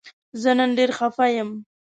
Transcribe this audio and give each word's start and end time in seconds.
زه 0.41 0.51
نن 0.57 0.69
ډیر 0.77 0.89
خفه 0.97 1.25
یم 1.35 1.49